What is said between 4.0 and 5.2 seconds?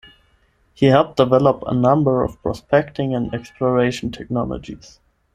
technologies.